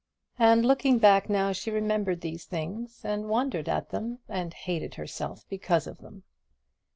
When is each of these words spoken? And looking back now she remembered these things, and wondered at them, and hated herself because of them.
And 0.39 0.65
looking 0.65 0.97
back 0.97 1.29
now 1.29 1.51
she 1.51 1.69
remembered 1.69 2.21
these 2.21 2.45
things, 2.45 3.05
and 3.05 3.29
wondered 3.29 3.69
at 3.69 3.89
them, 3.89 4.17
and 4.27 4.51
hated 4.51 4.95
herself 4.95 5.45
because 5.47 5.85
of 5.85 5.99
them. 5.99 6.23